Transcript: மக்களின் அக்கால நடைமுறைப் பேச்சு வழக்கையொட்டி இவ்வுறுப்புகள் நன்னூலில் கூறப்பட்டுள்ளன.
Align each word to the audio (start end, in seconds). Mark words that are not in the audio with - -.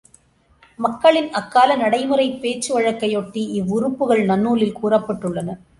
மக்களின் 0.79 1.31
அக்கால 1.31 1.75
நடைமுறைப் 1.75 2.41
பேச்சு 2.41 2.79
வழக்கையொட்டி 2.79 3.45
இவ்வுறுப்புகள் 3.61 4.25
நன்னூலில் 4.25 4.77
கூறப்பட்டுள்ளன. 4.83 5.49